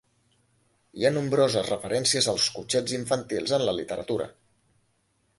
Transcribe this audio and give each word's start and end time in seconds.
Hi 0.99 1.03
ha 1.05 1.09
nombroses 1.17 1.67
referències 1.73 2.29
als 2.33 2.47
cotxets 2.55 2.95
infantils 2.99 3.53
en 3.59 3.65
la 3.69 3.75
literatura. 3.81 4.27